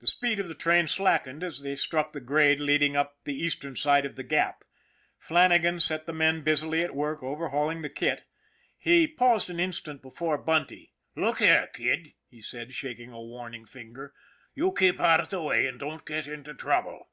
The 0.00 0.06
speed 0.06 0.40
of 0.40 0.48
the 0.48 0.54
train 0.54 0.86
slackened 0.86 1.42
as 1.42 1.62
they 1.62 1.74
struck 1.74 2.12
the 2.12 2.20
grade 2.20 2.60
leading 2.60 2.98
up 2.98 3.16
the 3.24 3.32
eastern 3.34 3.74
side 3.76 4.04
of 4.04 4.14
the 4.14 4.22
Gap. 4.22 4.62
Flanna 5.18 5.58
gan 5.58 5.80
set 5.80 6.04
the 6.04 6.12
men 6.12 6.42
busily 6.42 6.82
at 6.82 6.94
work 6.94 7.22
overhauling 7.22 7.80
the 7.80 7.88
kit. 7.88 8.24
He 8.76 9.08
paused 9.08 9.48
an 9.48 9.58
instant 9.58 10.02
before 10.02 10.36
Bunty." 10.36 10.92
Look 11.16 11.38
here, 11.38 11.66
kid/' 11.72 12.12
he 12.28 12.42
said, 12.42 12.74
shaking 12.74 13.10
a 13.12 13.22
warning 13.22 13.64
finger," 13.64 14.12
you 14.54 14.70
keep 14.70 15.00
out 15.00 15.20
of 15.20 15.30
the 15.30 15.40
way, 15.40 15.66
and 15.66 15.80
don't 15.80 16.04
get 16.04 16.26
into 16.26 16.52
trouble." 16.52 17.08